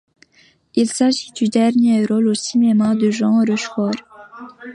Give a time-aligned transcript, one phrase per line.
[0.73, 3.91] Il s'agit du dernier rôle au cinéma de Jean Rochefort.